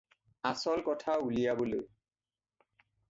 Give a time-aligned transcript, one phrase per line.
[0.51, 1.85] আচল কথা উলিওৱাবলৈ।